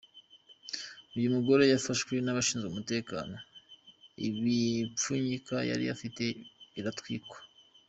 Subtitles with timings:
[1.17, 3.35] Uyu mugore yafashwe n’abashinzwe umutekano,
[4.27, 6.23] ibipfunyika yari afite
[6.73, 7.37] biratwikwa.